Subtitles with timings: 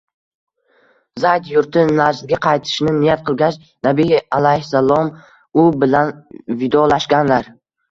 [1.25, 5.15] Zayd yurti Najdga qaytishni niyat qilgach, Nabiy alayhissalom
[5.61, 6.13] u bilan
[6.65, 7.57] vidolashganlar